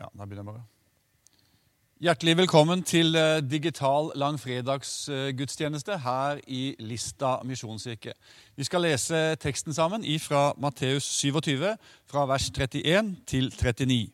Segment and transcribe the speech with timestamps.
[0.00, 0.64] Ja, da begynner jeg bare.
[2.02, 8.12] Hjertelig velkommen til eh, digital langfredagsgudstjeneste her i Lista misjonskirke.
[8.58, 11.76] Vi skal lese teksten sammen fra Matteus 27,
[12.10, 14.10] fra vers 31 til 39.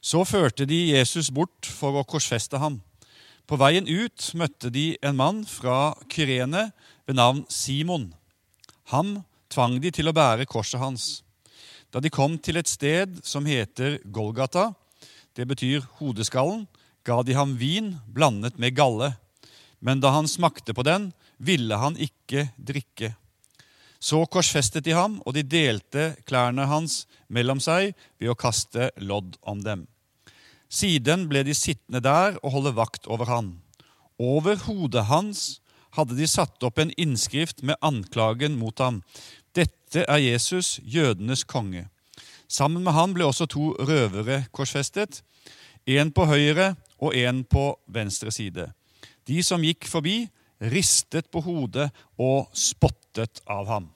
[0.00, 2.78] Så førte de Jesus bort for å korsfeste ham.
[3.46, 6.70] På veien ut møtte de en mann fra Kyrene
[7.06, 8.12] ved navn Simon.
[8.94, 11.25] Ham tvang de til å bære korset hans.
[11.92, 14.72] Da de kom til et sted som heter Golgata,
[15.36, 16.66] det betyr hodeskallen,
[17.06, 19.12] ga de ham vin blandet med galle.
[19.80, 23.12] Men da han smakte på den, ville han ikke drikke.
[24.00, 29.36] Så korsfestet de ham, og de delte klærne hans mellom seg ved å kaste lodd
[29.42, 29.86] om dem.
[30.68, 33.54] Siden ble de sittende der og holde vakt over han.
[34.18, 35.60] Over hodet hans
[35.96, 39.02] hadde de satt opp en innskrift med anklagen mot ham.
[39.86, 41.86] Dette er Jesus, jødenes konge.
[42.50, 45.20] Sammen med han ble også to røvere korsfestet,
[45.86, 48.66] en på høyre og en på venstre side.
[49.30, 50.24] De som gikk forbi,
[50.58, 51.86] ristet på hodet
[52.18, 53.86] og spottet av ham.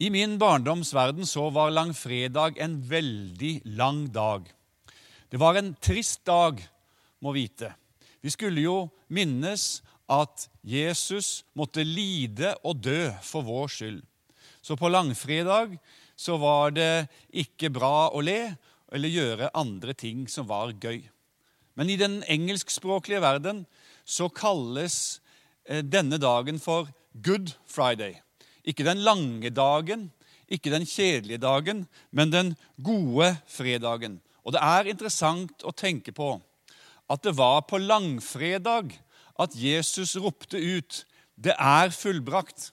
[0.00, 4.46] I min barndoms verden så var langfredag en veldig lang dag.
[5.28, 6.56] Det var en trist dag,
[7.20, 7.74] må vite.
[8.24, 14.00] Vi skulle jo minnes at Jesus måtte lide og dø for vår skyld.
[14.60, 15.78] Så på langfredag
[16.16, 18.54] så var det ikke bra å le
[18.92, 21.02] eller gjøre andre ting som var gøy.
[21.78, 23.64] Men i den engelskspråklige verden
[24.04, 25.20] så kalles
[25.64, 26.90] eh, denne dagen for
[27.24, 28.18] Good Friday.
[28.66, 30.10] Ikke den lange dagen,
[30.50, 34.18] ikke den kjedelige dagen, men den gode fredagen.
[34.44, 36.34] Og det er interessant å tenke på
[37.10, 38.92] at det var på langfredag
[39.40, 41.04] at Jesus ropte ut
[41.40, 42.72] 'Det er fullbrakt'.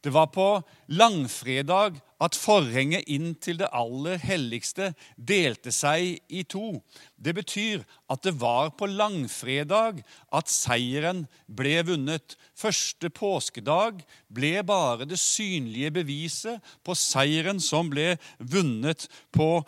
[0.00, 0.46] Det var på
[0.88, 6.80] langfredag at forhenget inn til det aller helligste delte seg i to.
[7.20, 10.00] Det betyr at det var på langfredag
[10.32, 12.36] at seieren ble vunnet.
[12.56, 14.00] Første påskedag
[14.32, 19.04] ble bare det synlige beviset på seieren som ble vunnet
[19.36, 19.60] på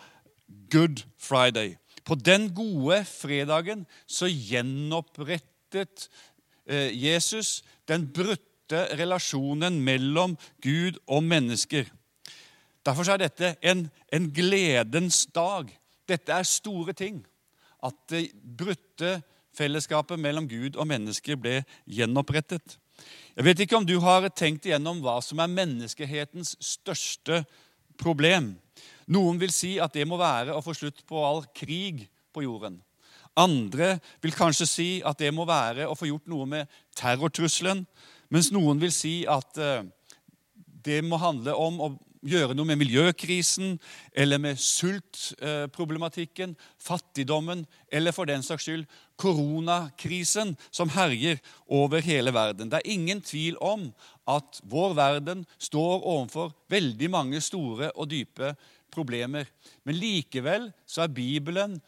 [0.72, 1.76] Good Friday.
[2.04, 6.08] På den gode fredagen så gjenopprettet
[6.64, 8.51] eh, Jesus den brutte
[8.98, 11.88] relasjonen mellom Gud og mennesker.
[12.86, 15.70] Derfor er dette en, en gledens dag.
[16.08, 17.22] Dette er store ting.
[17.82, 19.20] At det brutte
[19.56, 22.78] fellesskapet mellom Gud og mennesker ble gjenopprettet.
[23.36, 27.42] Jeg vet ikke om du har tenkt igjennom hva som er menneskehetens største
[28.00, 28.54] problem.
[29.12, 32.80] Noen vil si at det må være å få slutt på all krig på jorden.
[33.38, 37.86] Andre vil kanskje si at det må være å få gjort noe med terrortrusselen.
[38.32, 39.84] Mens noen vil si at eh,
[40.82, 41.90] det må handle om å
[42.22, 43.74] gjøre noe med miljøkrisen
[44.14, 48.86] eller med sultproblematikken, fattigdommen eller for den saks skyld
[49.20, 52.70] koronakrisen som herjer over hele verden.
[52.70, 53.88] Det er ingen tvil om
[54.30, 58.54] at vår verden står overfor veldig mange store og dype
[58.92, 59.48] problemer.
[59.84, 61.80] Men likevel så er Bibelen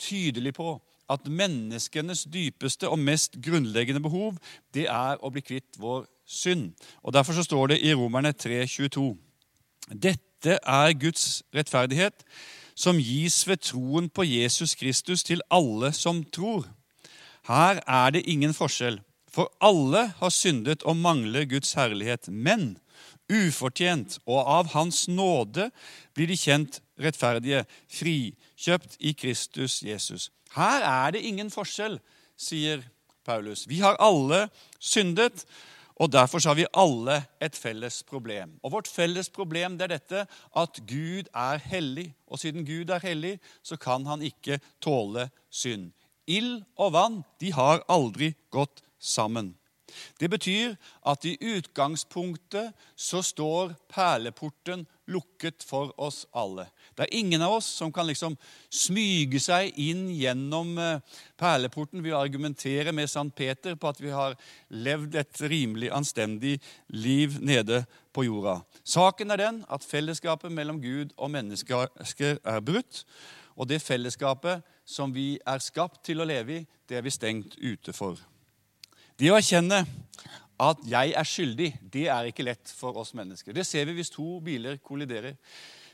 [0.00, 0.76] tydelig på
[1.12, 4.38] at menneskenes dypeste og mest grunnleggende behov
[4.74, 6.72] det er å bli kvitt vår synd.
[7.02, 9.12] Og Derfor så står det i Romerne 3, 22.
[9.92, 12.24] Dette er Guds rettferdighet,
[12.74, 16.66] som gis ved troen på Jesus Kristus til alle som tror.
[17.48, 19.00] Her er det ingen forskjell,
[19.32, 22.28] for alle har syndet og mangler Guds herlighet.
[22.28, 22.76] Men
[23.32, 25.70] ufortjent og av Hans nåde
[26.14, 27.64] blir de kjent rettferdige,
[28.62, 30.30] frikjøpt i Kristus Jesus.
[30.54, 31.98] Her er det ingen forskjell,
[32.36, 32.82] sier
[33.24, 33.66] Paulus.
[33.68, 35.44] Vi har alle syndet,
[35.96, 38.58] og derfor har vi alle et felles problem.
[38.62, 42.14] Og Vårt felles problem det er dette at Gud er hellig.
[42.26, 45.92] Og siden Gud er hellig, så kan han ikke tåle synd.
[46.26, 49.56] Ild og vann de har aldri gått sammen.
[50.20, 56.68] Det betyr at i utgangspunktet så står perleporten lukket for oss alle.
[56.94, 58.36] Det er ingen av oss som kan liksom
[58.70, 61.00] smyge seg inn gjennom eh,
[61.40, 64.36] perleporten ved å argumentere med Sankt Peter på at vi har
[64.70, 66.58] levd et rimelig anstendig
[66.94, 67.82] liv nede
[68.14, 68.60] på jorda.
[68.84, 71.88] Saken er den at fellesskapet mellom Gud og mennesker
[72.42, 73.04] er brutt.
[73.56, 77.58] Og det fellesskapet som vi er skapt til å leve i, det er vi stengt
[77.60, 78.16] ute for.
[79.18, 79.82] Det å erkjenne
[80.60, 83.54] at jeg er skyldig, det er ikke lett for oss mennesker.
[83.56, 85.36] Det ser vi hvis to biler kolliderer.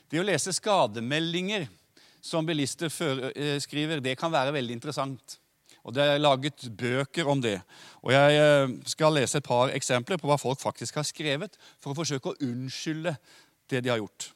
[0.09, 1.67] Det å lese skademeldinger
[2.21, 2.91] som bilister
[3.31, 5.37] eh, skriver, det kan være veldig interessant.
[5.87, 7.59] Og Det er laget bøker om det.
[8.03, 11.93] Og Jeg eh, skal lese et par eksempler på hva folk faktisk har skrevet for
[11.93, 13.15] å forsøke å unnskylde
[13.69, 14.31] det de har gjort.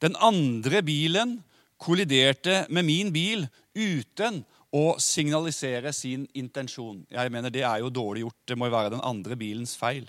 [0.00, 1.38] Den andre bilen
[1.78, 4.44] kolliderte med min bil uten
[4.74, 7.04] å signalisere sin intensjon.
[7.10, 8.38] Jeg mener Det er jo dårlig gjort.
[8.46, 10.08] Det må jo være den andre bilens feil.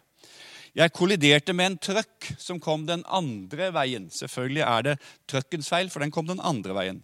[0.76, 4.10] Jeg kolliderte med en trøkk som kom den andre veien.
[4.14, 4.98] Selvfølgelig er det
[5.28, 7.02] trøkkens feil, for den kom den andre veien.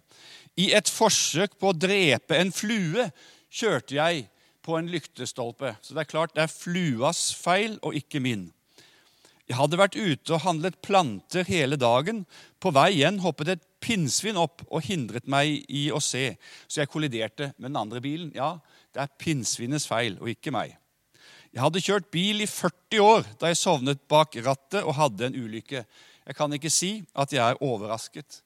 [0.56, 3.08] I et forsøk på å drepe en flue
[3.50, 4.26] kjørte jeg
[4.64, 5.74] på en lyktestolpe.
[5.82, 8.48] Så det er klart det er fluas feil og ikke min.
[9.46, 12.24] Jeg hadde vært ute og handlet planter hele dagen.
[12.58, 16.32] På vei igjen hoppet et pinnsvin opp og hindret meg i å se,
[16.66, 18.32] så jeg kolliderte med den andre bilen.
[18.34, 18.56] Ja,
[18.90, 20.74] det er pinnsvinets feil og ikke meg.
[21.54, 25.38] Jeg hadde kjørt bil i 40 år da jeg sovnet bak rattet og hadde en
[25.38, 25.86] ulykke.
[26.26, 28.42] Jeg kan ikke si at jeg er overrasket.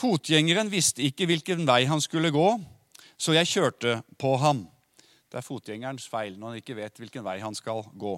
[0.00, 2.48] Fotgjengeren visste ikke hvilken vei han skulle gå,
[3.20, 4.64] så jeg kjørte på ham.
[5.28, 8.16] Det er fotgjengerens feil når han ikke vet hvilken vei han skal gå.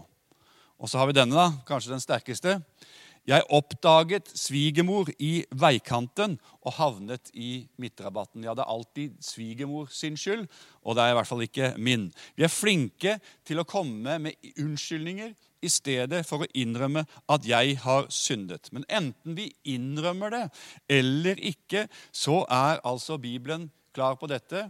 [0.82, 2.56] Og så har vi denne, da, kanskje den sterkeste.
[3.22, 8.42] Jeg oppdaget svigermor i veikanten og havnet i midtrabatten.
[8.42, 10.48] Ja, det er alltid svigermor sin skyld,
[10.82, 12.08] og det er i hvert fall ikke min.
[12.34, 13.12] Vi er flinke
[13.46, 18.72] til å komme med unnskyldninger i stedet for å innrømme at jeg har syndet.
[18.74, 20.42] Men enten vi innrømmer det
[20.90, 24.64] eller ikke, så er altså Bibelen klar på dette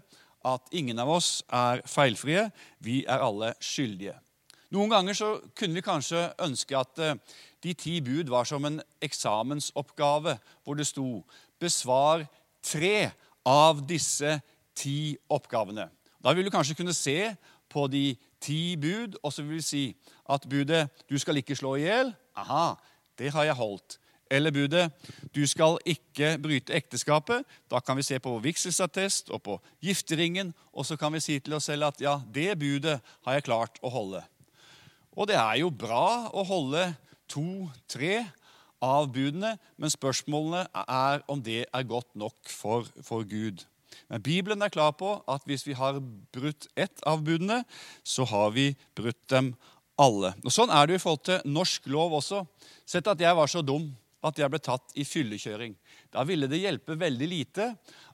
[0.45, 2.51] at ingen av oss er feilfrie.
[2.85, 4.19] Vi er alle skyldige.
[4.73, 7.17] Noen ganger så kunne vi kanskje ønske at eh,
[7.63, 11.25] de ti bud var som en eksamensoppgave hvor det sto
[11.61, 12.25] 'besvar
[12.65, 13.13] tre
[13.45, 14.41] av disse
[14.75, 15.91] ti oppgavene'.
[16.25, 17.35] Da vil du kanskje kunne se
[17.69, 19.85] på de ti bud, og så vil vi si
[20.31, 22.75] at budet 'du skal ikke slå i hjel', aha,
[23.19, 23.99] det har jeg holdt.
[24.31, 24.93] Eller budet
[25.35, 27.45] 'du skal ikke bryte ekteskapet'.
[27.71, 31.53] Da kan vi se på vigselsattest og på gifteringen, og så kan vi si til
[31.53, 34.32] oss selv at ja, det budet har jeg klart å holde.
[35.17, 36.87] Og det er jo bra å holde
[37.31, 38.23] to-tre
[38.83, 43.63] av budene, men spørsmålene er om det er godt nok for, for, Gud.
[44.11, 46.01] Men Bibelen er klar på at hvis vi har
[46.35, 47.63] brutt ett av budene,
[48.03, 49.53] så har vi brutt dem
[50.01, 50.33] alle.
[50.43, 52.43] Og Sånn er det i forhold til norsk lov også.
[52.89, 53.93] Sett at jeg var så dum
[54.23, 55.75] at jeg ble tatt i fyllekjøring.
[56.15, 57.73] Da ville det hjelpe veldig lite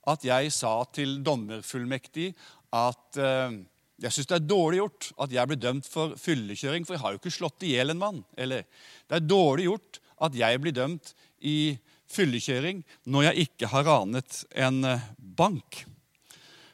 [0.09, 2.31] at jeg sa til dommerfullmektig
[2.77, 3.53] at uh,
[3.99, 7.15] jeg syns det er dårlig gjort at jeg blir dømt for fyllekjøring, for jeg har
[7.15, 8.21] jo ikke slått i hjel en mann.
[8.39, 8.63] Eller
[9.11, 9.99] det er dårlig gjort
[10.29, 11.59] at jeg blir dømt i
[12.11, 15.83] fyllekjøring når jeg ikke har ranet en eh, bank.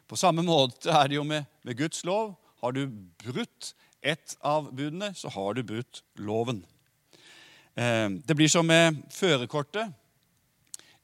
[0.08, 2.34] På samme måte er det jo med, med Guds lov.
[2.60, 2.84] Har du
[3.24, 3.72] brutt
[4.04, 6.60] ett av budene, så har du brutt loven.
[7.74, 9.96] Eh, det blir som med førerkortet.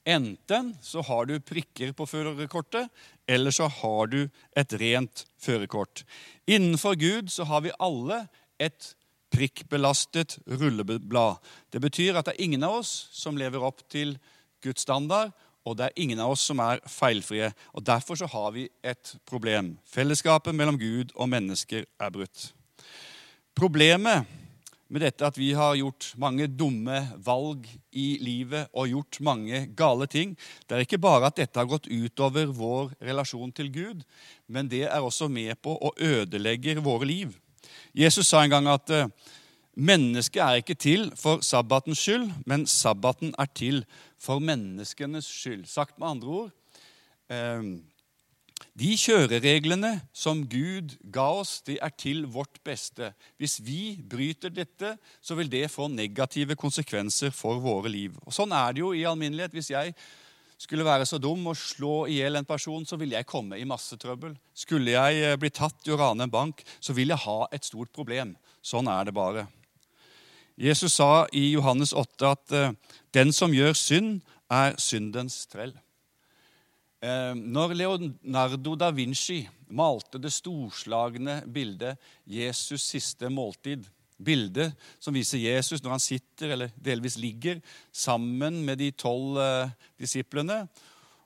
[0.08, 2.88] Enten så har du prikker på førerkortet,
[3.28, 4.22] eller så har du
[4.56, 6.04] et rent førerkort.
[6.48, 8.24] Innenfor Gud så har vi alle
[8.60, 8.94] et
[9.30, 11.38] prikkbelastet rulleblad.
[11.70, 14.16] Det betyr at det er ingen av oss som lever opp til
[14.64, 15.32] Guds standard,
[15.68, 17.52] og det er ingen av oss som er feilfrie.
[17.76, 19.74] Og Derfor så har vi et problem.
[19.86, 22.50] Fellesskapet mellom Gud og mennesker er brutt.
[23.54, 24.24] Problemet
[24.90, 30.08] med dette at vi har gjort mange dumme valg i livet og gjort mange gale
[30.10, 30.34] ting.
[30.66, 34.02] Det er ikke bare at dette har gått utover vår relasjon til Gud,
[34.50, 37.36] men det er også med på å ødelegge våre liv.
[37.94, 39.10] Jesus sa en gang at eh,
[39.78, 43.84] mennesket er ikke til for sabbatens skyld, men sabbaten er til
[44.20, 45.68] for menneskenes skyld.
[45.70, 46.50] Sagt med andre ord
[47.30, 47.62] eh,
[48.78, 53.12] de kjørereglene som Gud ga oss, de er til vårt beste.
[53.40, 58.16] Hvis vi bryter dette, så vil det få negative konsekvenser for våre liv.
[58.24, 59.56] Og Sånn er det jo i alminnelighet.
[59.56, 59.94] Hvis jeg
[60.60, 63.68] skulle være så dum og slå i hjel en person, så ville jeg komme i
[63.68, 64.36] masse trøbbel.
[64.54, 67.66] Skulle jeg eh, bli tatt i å rane en bank, så vil jeg ha et
[67.66, 68.36] stort problem.
[68.60, 69.46] Sånn er det bare.
[70.60, 72.74] Jesus sa i Johannes 8 at eh,
[73.16, 75.72] den som gjør synd, er syndens trell.
[77.00, 79.40] Eh, når Leonardo da Vinci
[79.72, 81.96] malte det storslagne bildet
[82.28, 83.88] 'Jesus siste måltid',
[84.20, 89.72] bildet som viser Jesus når han sitter eller delvis ligger sammen med de tolv eh,
[89.96, 90.66] disiplene,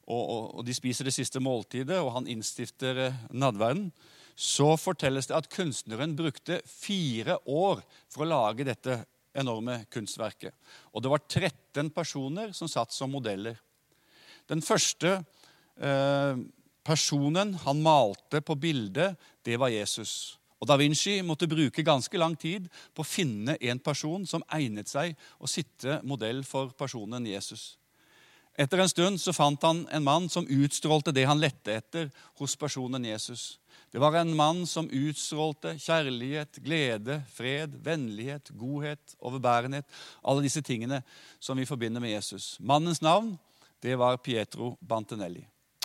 [0.07, 3.90] og, og, og, de spiser det siste måltidet, og han innstifter eh, nadverden,
[4.37, 9.00] så fortelles det at kunstneren brukte fire år for å lage dette
[9.35, 10.54] enorme kunstverket.
[10.95, 13.59] Og det var 13 personer som satt som modeller.
[14.47, 15.25] Den første
[16.85, 20.38] personen han malte på bildet, det var Jesus.
[20.64, 24.88] Og Da Vinci måtte bruke ganske lang tid på å finne en person som egnet
[24.88, 27.75] seg å sitte modell for personen Jesus.
[28.57, 32.54] Etter en stund så fant han en mann som utstrålte det han lette etter hos
[32.57, 33.59] personen Jesus.
[33.90, 39.85] Det var en mann som utstrålte kjærlighet, glede, fred, vennlighet, godhet, overbærenhet.
[40.23, 41.02] Alle disse tingene
[41.43, 42.54] som vi forbinder med Jesus.
[42.61, 43.35] Mannens navn
[43.83, 45.45] det var Pietro Bantinelli.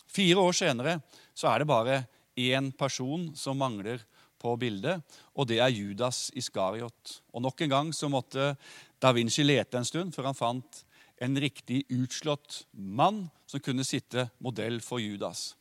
[0.09, 0.99] Fire år senere
[1.37, 1.99] så er det bare
[2.39, 4.01] én person som mangler
[4.39, 5.03] på bildet,
[5.35, 7.19] og det er Judas Iskariot.
[7.35, 8.53] Og Nok en gang så måtte
[8.99, 10.83] da Vinci lete en stund før han fant
[11.19, 15.53] en riktig utslått mann som kunne sitte modell for Judas.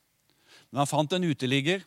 [0.71, 1.83] Men han fant en uteligger,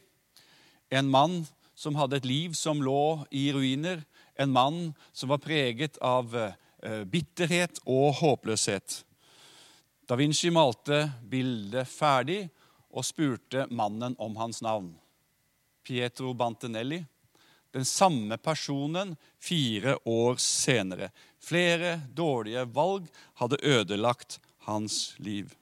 [0.91, 1.41] en mann
[1.75, 4.03] som hadde et liv som lå i ruiner,
[4.35, 4.81] en mann
[5.13, 9.01] som var preget av eh, bitterhet og håpløshet.
[10.11, 12.41] Da Vinci malte bildet ferdig
[12.91, 14.89] og spurte mannen om hans navn.
[15.87, 16.97] Pietro Bantinelli.
[17.71, 21.13] Den samme personen fire år senere.
[21.39, 23.07] Flere dårlige valg
[23.39, 25.53] hadde ødelagt hans liv.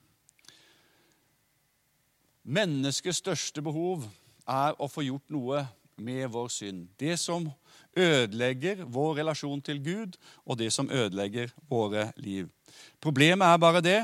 [2.42, 4.08] Menneskets største behov
[4.50, 5.62] er å få gjort noe
[5.94, 6.88] med vår synd.
[6.98, 7.46] Det som
[7.94, 12.50] ødelegger vår relasjon til Gud, og det som ødelegger våre liv.
[12.98, 14.00] Problemet er bare det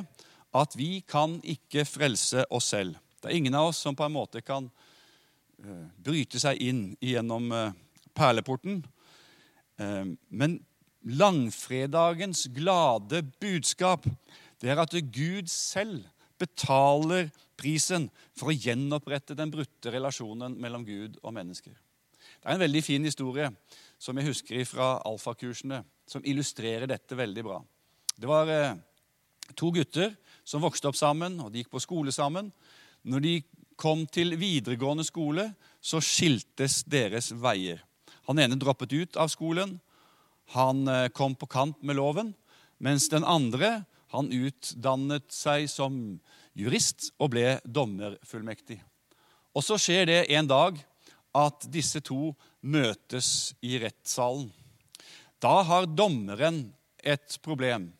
[0.55, 2.97] at vi kan ikke frelse oss selv.
[3.21, 7.51] Det er ingen av oss som på en måte kan uh, bryte seg inn gjennom
[7.53, 7.73] uh,
[8.17, 8.83] perleporten.
[9.81, 10.61] Uh, men
[11.07, 14.07] langfredagens glade budskap
[14.63, 16.07] det er at Gud selv
[16.41, 21.73] betaler prisen for å gjenopprette den brutte relasjonen mellom Gud og mennesker.
[21.73, 23.49] Det er en veldig fin historie
[23.99, 27.59] som jeg husker fra alfakursene, som illustrerer dette veldig bra.
[28.17, 28.51] Det var
[29.57, 30.15] to gutter
[30.47, 32.53] som vokste opp sammen, og de gikk på skole sammen.
[33.07, 33.35] Når de
[33.77, 35.51] kom til videregående skole,
[35.83, 37.83] så skiltes deres veier.
[38.31, 39.77] Han ene droppet ut av skolen.
[40.55, 42.33] Han eh, kom på kant med loven.
[42.83, 43.85] Mens den andre
[44.15, 46.19] han utdannet seg som
[46.57, 48.79] jurist og ble dommerfullmektig.
[49.57, 50.79] Og så skjer det en dag
[51.37, 52.33] at disse to
[52.65, 54.49] møtes i rettssalen.
[55.43, 56.63] Da har dommeren
[57.05, 57.91] et problem.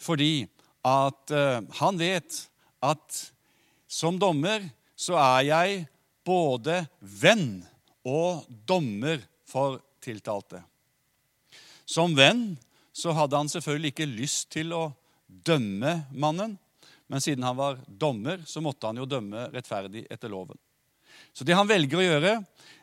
[0.00, 0.48] Fordi
[0.86, 2.38] at uh, han vet
[2.80, 3.20] at
[3.90, 4.64] som dommer
[5.00, 5.84] så er jeg
[6.26, 7.60] både venn
[8.06, 10.62] og dommer for tiltalte.
[11.88, 12.54] Som venn
[12.92, 14.90] så hadde han selvfølgelig ikke lyst til å
[15.26, 16.56] dømme mannen,
[17.10, 20.58] men siden han var dommer, så måtte han jo dømme rettferdig etter loven.
[21.34, 22.34] Så det han velger å gjøre,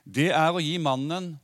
[0.03, 1.35] det er å gi mannen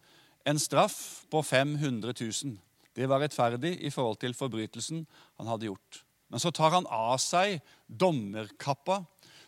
[0.43, 2.57] en straff på 500 000.
[2.93, 5.05] Det var rettferdig i forhold til forbrytelsen
[5.39, 6.03] han hadde gjort.
[6.33, 9.03] Men så tar han av seg dommerkappa.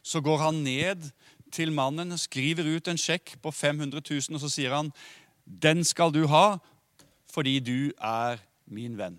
[0.06, 1.08] Så går han ned
[1.50, 4.92] til mannen, skriver ut en sjekk på 500 000, og så sier han,
[5.46, 6.60] 'Den skal du ha
[7.26, 9.18] fordi du er min venn'.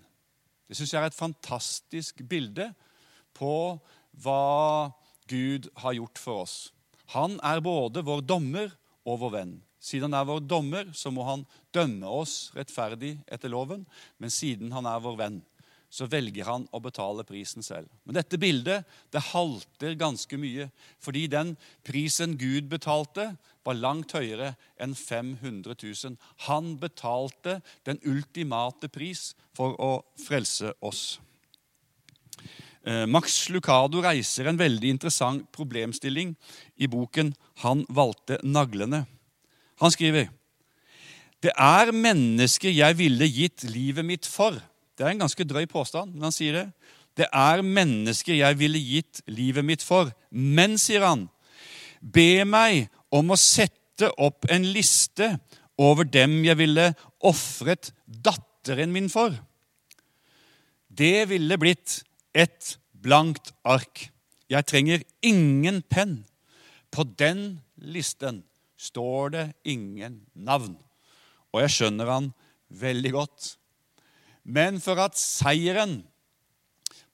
[0.67, 2.73] Det syns jeg er et fantastisk bilde
[3.35, 3.79] på
[4.23, 4.91] hva
[5.27, 6.71] Gud har gjort for oss.
[7.15, 8.71] Han er både vår dommer
[9.05, 9.61] og vår venn.
[9.79, 13.85] Siden han er vår dommer, så må han dømme oss rettferdig etter loven.
[14.19, 15.41] Men siden han er vår venn,
[15.89, 17.87] så velger han å betale prisen selv.
[18.03, 20.67] Men dette bildet det halter ganske mye,
[20.99, 21.55] fordi den
[21.87, 23.31] prisen Gud betalte,
[23.67, 26.15] var langt høyere enn 500 000.
[26.47, 29.91] Han betalte den ultimate pris for å
[30.23, 31.17] frelse oss.
[32.87, 36.35] Eh, Max Lucado reiser en veldig interessant problemstilling
[36.77, 39.05] i boken 'Han valgte naglene'.
[39.81, 40.29] Han skriver
[41.43, 44.57] det er mennesker jeg ville gitt livet mitt for.
[44.97, 46.67] Det er en ganske drøy påstand, men han sier det.
[47.17, 50.09] Det er mennesker jeg ville gitt livet mitt for.
[50.31, 51.27] Men, sier han,
[52.01, 55.35] be meg om å sette opp en liste
[55.81, 56.91] over dem jeg ville
[57.25, 59.33] ofret datteren min for.
[60.87, 62.01] Det ville blitt
[62.33, 64.07] et blankt ark.
[64.49, 66.23] Jeg trenger ingen penn.
[66.89, 68.41] På den listen
[68.77, 70.77] står det ingen navn.
[71.53, 72.31] Og jeg skjønner han
[72.69, 73.53] veldig godt.
[74.47, 75.99] Men for at seieren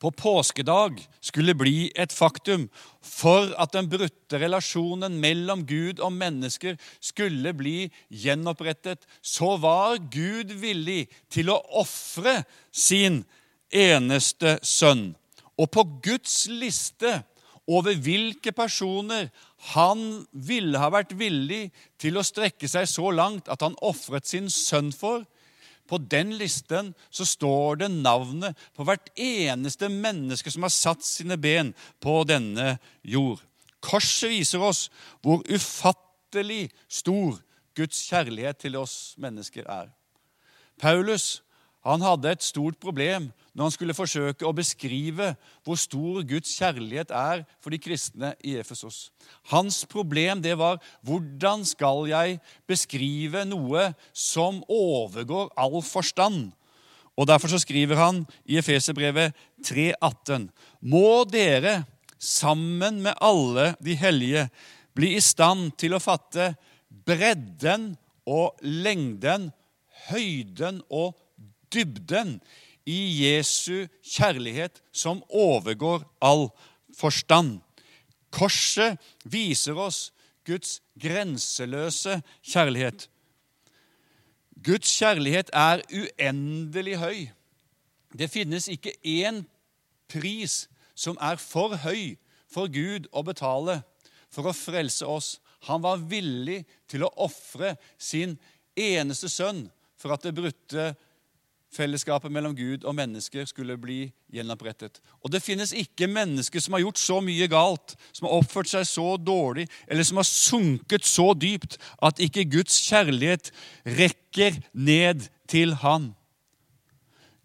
[0.04, 2.68] på påskedag skulle bli et faktum,
[3.00, 10.52] for at den brutte relasjonen mellom Gud og mennesker skulle bli gjenopprettet, så var Gud
[10.60, 13.22] villig til å ofre sin
[13.72, 15.14] eneste sønn.
[15.56, 17.22] Og på Guds liste
[17.64, 19.30] over hvilke personer
[19.72, 21.70] han ville ha vært villig
[22.02, 25.24] til å strekke seg så langt at han ofret sin sønn for,
[25.90, 31.38] på den listen så står det navnet på hvert eneste menneske som har satt sine
[31.38, 31.74] ben
[32.04, 33.42] på denne jord.
[33.84, 34.88] Korset viser oss
[35.22, 37.38] hvor ufattelig stor
[37.76, 39.92] Guds kjærlighet til oss mennesker er.
[40.80, 41.43] Paulus
[41.84, 45.34] han hadde et stort problem når han skulle forsøke å beskrive
[45.66, 49.12] hvor stor Guds kjærlighet er for de kristne i Efesos.
[49.52, 56.54] Hans problem det var hvordan skal jeg beskrive noe som overgår all forstand?
[57.14, 60.48] Og Derfor så skriver han i Efeserbrevet 3,18.:
[60.82, 61.84] Må dere,
[62.18, 64.48] sammen med alle de hellige,
[64.96, 66.54] bli i stand til å fatte
[67.06, 67.92] bredden
[68.26, 69.52] og lengden,
[70.10, 71.14] høyden og
[71.74, 72.38] dybden
[72.86, 76.50] i Jesu kjærlighet som overgår all
[76.98, 77.62] forstand.
[78.34, 80.12] Korset viser oss
[80.46, 83.08] Guds grenseløse kjærlighet.
[84.64, 87.20] Guds kjærlighet er uendelig høy.
[88.18, 89.44] Det finnes ikke én
[90.12, 92.16] pris som er for høy
[92.52, 93.82] for Gud å betale
[94.34, 95.38] for å frelse oss.
[95.70, 98.36] Han var villig til å ofre sin
[98.78, 99.66] eneste sønn
[100.00, 100.92] for at det brutte
[101.74, 105.00] fellesskapet mellom Gud og mennesker skulle bli gjenopprettet.
[105.24, 108.88] Og det finnes ikke mennesker som har gjort så mye galt, som har oppført seg
[108.90, 113.52] så dårlig, eller som har sunket så dypt at ikke Guds kjærlighet
[114.00, 116.12] rekker ned til han.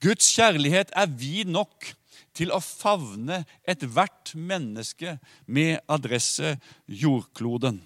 [0.02, 1.92] Guds kjærlighet er vid nok
[2.38, 5.16] til å favne ethvert menneske
[5.46, 6.54] med adresse
[6.86, 7.80] jordkloden.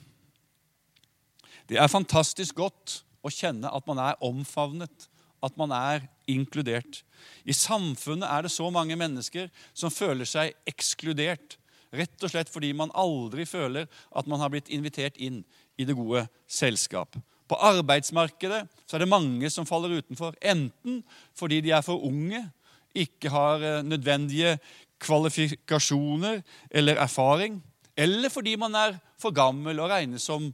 [1.70, 5.08] Det er fantastisk godt å kjenne at man er omfavnet,
[5.42, 7.02] at man er inkludert.
[7.44, 11.58] I samfunnet er det så mange mennesker som føler seg ekskludert.
[11.92, 15.42] Rett og slett fordi man aldri føler at man har blitt invitert inn
[15.76, 17.18] i det gode selskap.
[17.50, 20.36] På arbeidsmarkedet så er det mange som faller utenfor.
[20.40, 21.02] Enten
[21.36, 22.46] fordi de er for unge,
[22.92, 24.58] ikke har eh, nødvendige
[25.02, 27.58] kvalifikasjoner eller erfaring,
[27.96, 30.52] eller fordi man er for gammel og regnes som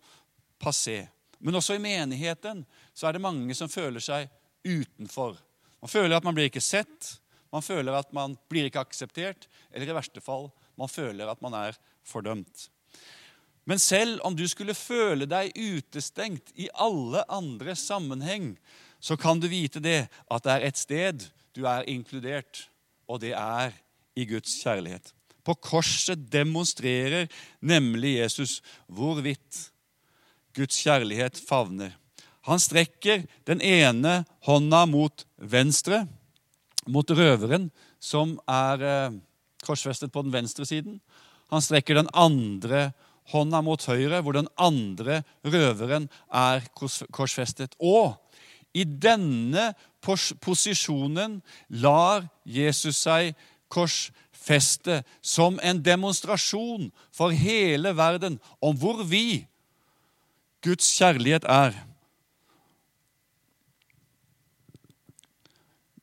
[0.59, 1.05] passé.
[1.39, 2.65] Men også i menigheten
[2.95, 4.27] så er det mange som føler seg
[4.65, 5.37] utenfor.
[5.83, 7.19] Man føler at man blir ikke sett,
[7.53, 11.57] man føler at man blir ikke akseptert, eller i verste fall man føler at man
[11.59, 12.69] er fordømt.
[13.69, 18.55] Men selv om du skulle føle deg utestengt i alle andre sammenheng,
[19.01, 22.69] så kan du vite det at det er et sted du er inkludert,
[23.09, 23.75] og det er
[24.17, 25.13] i Guds kjærlighet.
[25.45, 27.29] På korset demonstrerer
[27.61, 29.69] nemlig Jesus hvorvidt
[30.57, 31.93] Guds kjærlighet favner.
[32.49, 36.07] Han strekker den ene hånda mot venstre,
[36.89, 37.69] mot røveren,
[38.01, 39.19] som er eh,
[39.67, 40.99] korsfestet på den venstre siden.
[41.53, 42.93] Han strekker den andre
[43.33, 46.65] hånda mot høyre, hvor den andre røveren er
[47.13, 47.77] korsfestet.
[47.81, 48.17] Og
[48.77, 51.41] i denne posisjonen
[51.83, 53.35] lar Jesus seg
[53.73, 59.45] korsfeste som en demonstrasjon for hele verden om hvor vi
[60.65, 61.77] Guds kjærlighet er.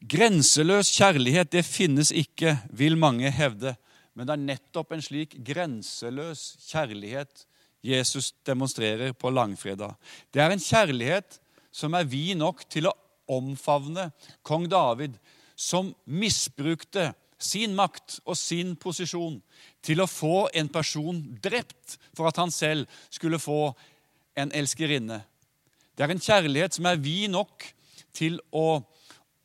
[0.05, 3.73] Grenseløs kjærlighet det finnes ikke, vil mange hevde.
[4.13, 7.45] Men det er nettopp en slik grenseløs kjærlighet
[7.85, 9.95] Jesus demonstrerer på langfredag.
[10.33, 11.39] Det er en kjærlighet
[11.73, 12.95] som er vid nok til å
[13.29, 14.09] omfavne
[14.45, 15.17] kong David,
[15.55, 19.39] som misbrukte sin makt og sin posisjon
[19.85, 23.73] til å få en person drept for at han selv skulle få
[24.37, 25.21] en elskerinne.
[25.95, 27.65] Det er en kjærlighet som er vid nok
[28.15, 28.83] til å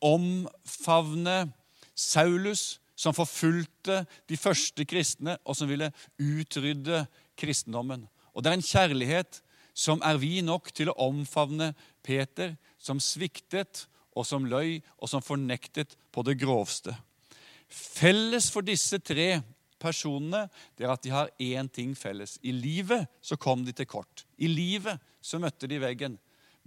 [0.01, 1.51] omfavne
[1.95, 5.89] Saulus, som forfulgte de første kristne, og som ville
[6.21, 7.05] utrydde
[7.39, 8.05] kristendommen.
[8.35, 9.41] Og det er en kjærlighet
[9.73, 11.71] som er vid nok til å omfavne
[12.05, 16.93] Peter, som sviktet, og som løy, og som fornektet på det grovste.
[17.71, 19.39] Felles for disse tre
[19.81, 20.43] personene
[20.77, 22.35] det er at de har én ting felles.
[22.43, 24.25] I livet så kom de til kort.
[24.37, 26.17] I livet så møtte de veggen.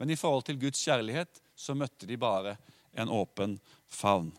[0.01, 2.57] Men i forhold til Guds kjærlighet så møtte de bare
[2.97, 4.33] en åpen favn.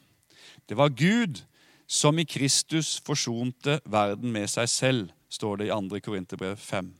[0.69, 1.43] Det var Gud
[1.87, 5.99] som i Kristus forsonte verden med seg selv, står det i 2.
[6.05, 6.93] Korinterbrev 5.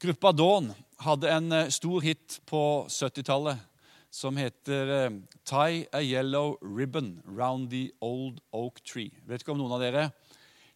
[0.00, 0.70] Gruppa Dawn
[1.04, 3.58] hadde en eh, stor hit på 70-tallet
[4.10, 5.10] som heter eh,
[5.44, 9.12] 'Tie a Yellow Ribbon Round the Old Oak Tree'.
[9.26, 10.10] Vet ikke om noen av dere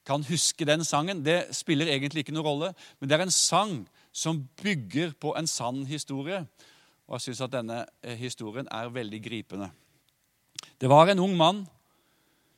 [0.05, 1.25] kan huske den sangen.
[1.25, 5.49] Det spiller egentlig ikke noen rolle, men det er en sang som bygger på en
[5.49, 6.45] sann historie.
[7.09, 9.71] Og jeg syns at denne eh, historien er veldig gripende.
[10.81, 11.65] Det var en ung mann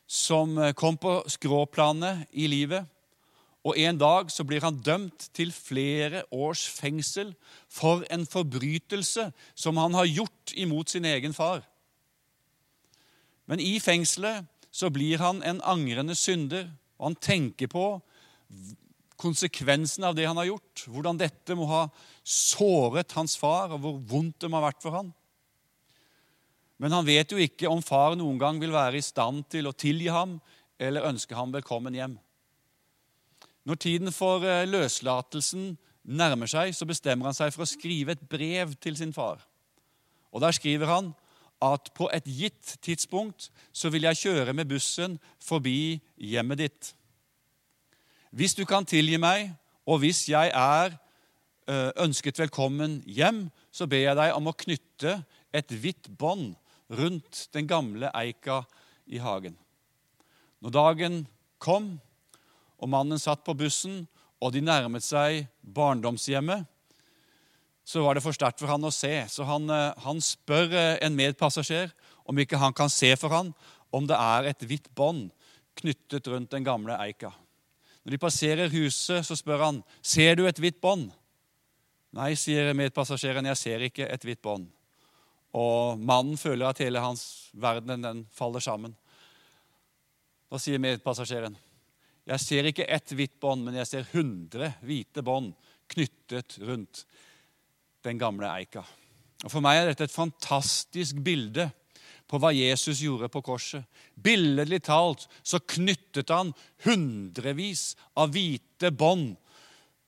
[0.07, 2.87] som eh, kom på skråplanet i livet.
[3.67, 7.35] Og En dag så blir han dømt til flere års fengsel
[7.69, 11.67] for en forbrytelse som han har gjort imot sin egen far.
[13.47, 17.87] Men i fengselet så blir han en angrende synder, og han tenker på
[19.21, 20.87] konsekvensen av det han har gjort.
[20.93, 21.87] Hvordan dette må ha
[22.23, 25.13] såret hans far, og hvor vondt det må ha vært for han.
[26.77, 29.77] Men han vet jo ikke om far noen gang vil være i stand til å
[29.77, 30.37] tilgi ham
[30.77, 32.19] eller ønske ham velkommen hjem.
[33.67, 35.73] Når tiden for eh, løslatelsen
[36.07, 39.41] nærmer seg, så bestemmer han seg for å skrive et brev til sin far.
[40.31, 41.15] Og Der skriver han
[41.65, 46.93] at på et gitt tidspunkt så vil jeg kjøre med bussen forbi hjemmet ditt.
[48.37, 49.49] Hvis du kan tilgi meg,
[49.89, 55.15] og hvis jeg er eh, ønsket velkommen hjem, så ber jeg deg om å knytte
[55.57, 56.53] et hvitt bånd
[56.93, 58.59] rundt den gamle eika
[59.09, 59.57] i hagen.
[60.61, 61.17] Når dagen
[61.65, 61.95] kom,
[62.77, 64.03] og mannen satt på bussen,
[64.37, 66.69] og de nærmet seg barndomshjemmet,
[67.89, 69.15] så var det for sterkt for han å se.
[69.33, 71.89] Så han, eh, han, spør eh, en medpassasjer
[72.29, 73.55] om ikke han kan se for han
[73.97, 75.31] om det er et hvitt bånd
[75.81, 77.33] knyttet rundt den gamle eika.
[78.07, 81.09] Når de passerer huset, så spør han ser du et hvitt bånd.
[82.15, 84.69] Nei, sier medpassasjeren, jeg ser ikke et hvitt bånd.
[85.59, 88.95] Og mannen føler at hele hans verden den faller sammen.
[90.47, 91.57] Da sier medpassasjeren,
[92.31, 95.57] jeg ser ikke ett hvitt bånd, men jeg ser hundre hvite bånd
[95.91, 97.03] knyttet rundt
[98.07, 98.85] den gamle eika.
[99.43, 101.69] Og For meg er dette et fantastisk bilde
[102.27, 103.87] på hva Jesus gjorde på korset.
[104.15, 106.53] Billedlig talt så knyttet han
[106.87, 109.37] hundrevis av hvite bånd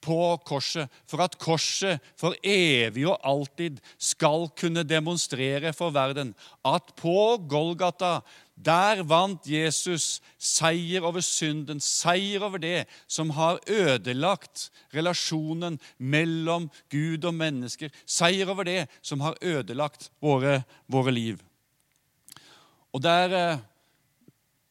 [0.05, 6.35] på korset, for at korset for evig og alltid skal kunne demonstrere for verden
[6.67, 8.21] at på Golgata
[8.55, 17.27] der vant Jesus seier over synden, seier over det som har ødelagt relasjonen mellom Gud
[17.29, 21.39] og mennesker, seier over det som har ødelagt våre, våre liv.
[22.95, 23.65] Og det er eh,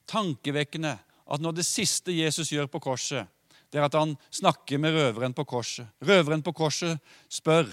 [0.09, 0.93] tankevekkende
[1.27, 3.27] at når det siste Jesus gjør på korset,
[3.67, 5.89] det er at han snakker med røveren på korset.
[5.99, 7.67] Røveren på korset spør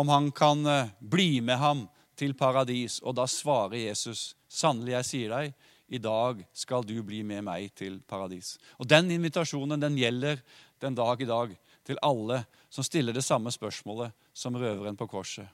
[0.00, 1.86] om han kan eh, bli med ham
[2.18, 2.98] til paradis.
[3.00, 5.54] Og da svarer Jesus, 'Sannelig, jeg sier deg,
[5.90, 8.58] i dag skal du bli med meg til paradis'.
[8.78, 10.42] Og Den invitasjonen den gjelder
[10.80, 15.46] den dag i dag til alle som stiller det samme spørsmålet som røveren på korset.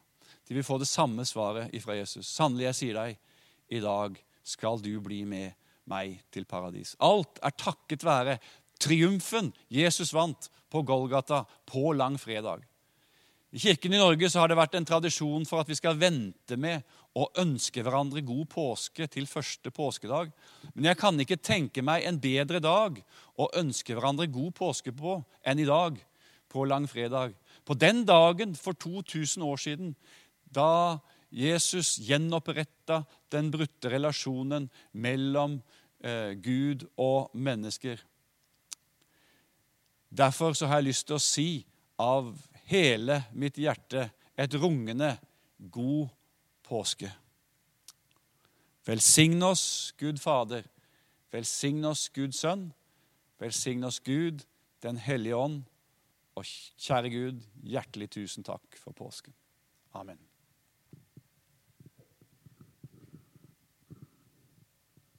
[0.49, 2.27] De vil få det samme svaret fra Jesus.
[2.27, 3.19] 'Sannelig, jeg sier deg,
[3.69, 6.97] i dag skal du bli med meg til paradis'.
[7.01, 8.39] Alt er takket være
[8.81, 12.65] triumfen Jesus vant på Golgata på langfredag.
[13.57, 16.59] I Kirken i Norge så har det vært en tradisjon for at vi skal vente
[16.61, 16.83] med
[17.17, 20.33] å ønske hverandre god påske til første påskedag.
[20.75, 22.99] Men jeg kan ikke tenke meg en bedre dag
[23.41, 25.97] å ønske hverandre god påske på enn i dag,
[26.53, 27.33] på langfredag.
[27.65, 29.97] På den dagen for 2000 år siden,
[30.53, 30.99] da
[31.37, 35.59] Jesus gjenoppretta den brutte relasjonen mellom
[36.01, 38.01] eh, Gud og mennesker.
[40.09, 41.51] Derfor så har jeg lyst til å si
[42.01, 42.31] av
[42.71, 45.13] hele mitt hjerte et rungende
[45.59, 46.09] god
[46.65, 47.11] påske.
[48.87, 50.65] Velsign oss, Gud Fader.
[51.33, 52.71] Velsign oss, Gud Sønn.
[53.43, 54.47] Velsign oss, Gud,
[54.83, 55.65] Den hellige ånd.
[56.37, 56.45] Og
[56.79, 59.35] kjære Gud, hjertelig tusen takk for påsken.
[59.97, 60.21] Amen.